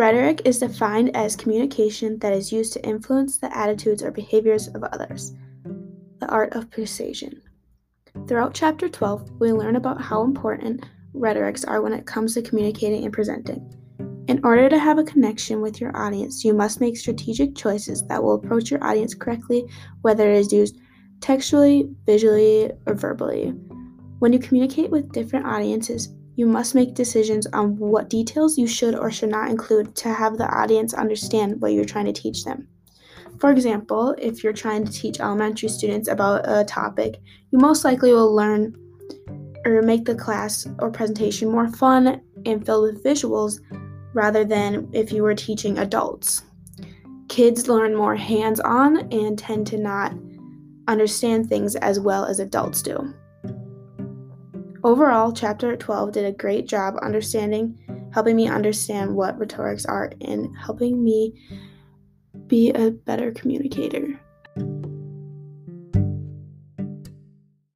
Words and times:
Rhetoric 0.00 0.40
is 0.46 0.60
defined 0.60 1.14
as 1.14 1.36
communication 1.36 2.18
that 2.20 2.32
is 2.32 2.50
used 2.50 2.72
to 2.72 2.82
influence 2.82 3.36
the 3.36 3.54
attitudes 3.54 4.02
or 4.02 4.10
behaviors 4.10 4.66
of 4.68 4.82
others. 4.82 5.34
The 6.20 6.28
art 6.28 6.54
of 6.54 6.70
persuasion. 6.70 7.42
Throughout 8.26 8.54
chapter 8.54 8.88
12, 8.88 9.30
we 9.40 9.52
learn 9.52 9.76
about 9.76 10.00
how 10.00 10.22
important 10.22 10.86
rhetorics 11.12 11.64
are 11.64 11.82
when 11.82 11.92
it 11.92 12.06
comes 12.06 12.32
to 12.32 12.40
communicating 12.40 13.04
and 13.04 13.12
presenting. 13.12 13.76
In 14.26 14.40
order 14.42 14.70
to 14.70 14.78
have 14.78 14.96
a 14.96 15.04
connection 15.04 15.60
with 15.60 15.82
your 15.82 15.94
audience, 15.94 16.46
you 16.46 16.54
must 16.54 16.80
make 16.80 16.96
strategic 16.96 17.54
choices 17.54 18.02
that 18.06 18.22
will 18.22 18.36
approach 18.36 18.70
your 18.70 18.82
audience 18.82 19.12
correctly, 19.12 19.66
whether 20.00 20.30
it 20.30 20.38
is 20.38 20.50
used 20.50 20.78
textually, 21.20 21.90
visually, 22.06 22.72
or 22.86 22.94
verbally. 22.94 23.48
When 24.18 24.32
you 24.32 24.38
communicate 24.38 24.88
with 24.88 25.12
different 25.12 25.44
audiences, 25.44 26.08
you 26.40 26.46
must 26.46 26.74
make 26.74 26.94
decisions 26.94 27.46
on 27.52 27.76
what 27.76 28.08
details 28.08 28.56
you 28.56 28.66
should 28.66 28.94
or 28.94 29.10
should 29.10 29.28
not 29.28 29.50
include 29.50 29.94
to 29.94 30.10
have 30.10 30.38
the 30.38 30.48
audience 30.48 30.94
understand 30.94 31.60
what 31.60 31.74
you're 31.74 31.84
trying 31.84 32.06
to 32.06 32.14
teach 32.14 32.46
them. 32.46 32.66
For 33.38 33.50
example, 33.50 34.14
if 34.16 34.42
you're 34.42 34.54
trying 34.54 34.86
to 34.86 34.90
teach 34.90 35.20
elementary 35.20 35.68
students 35.68 36.08
about 36.08 36.48
a 36.48 36.64
topic, 36.64 37.20
you 37.50 37.58
most 37.58 37.84
likely 37.84 38.14
will 38.14 38.34
learn 38.34 38.74
or 39.66 39.82
make 39.82 40.06
the 40.06 40.14
class 40.14 40.66
or 40.78 40.90
presentation 40.90 41.50
more 41.50 41.68
fun 41.68 42.22
and 42.46 42.64
filled 42.64 42.84
with 42.84 43.04
visuals 43.04 43.60
rather 44.14 44.42
than 44.42 44.88
if 44.94 45.12
you 45.12 45.22
were 45.22 45.34
teaching 45.34 45.76
adults. 45.76 46.40
Kids 47.28 47.68
learn 47.68 47.94
more 47.94 48.16
hands 48.16 48.60
on 48.60 48.96
and 49.12 49.38
tend 49.38 49.66
to 49.66 49.76
not 49.76 50.14
understand 50.88 51.50
things 51.50 51.76
as 51.76 52.00
well 52.00 52.24
as 52.24 52.40
adults 52.40 52.80
do. 52.80 53.12
Overall, 54.82 55.32
chapter 55.32 55.76
12 55.76 56.12
did 56.12 56.24
a 56.24 56.32
great 56.32 56.66
job 56.66 56.94
understanding, 57.02 58.08
helping 58.14 58.34
me 58.34 58.48
understand 58.48 59.14
what 59.14 59.38
rhetorics 59.38 59.84
are 59.84 60.10
and 60.22 60.56
helping 60.56 61.04
me 61.04 61.34
be 62.46 62.70
a 62.70 62.90
better 62.90 63.30
communicator. 63.32 64.18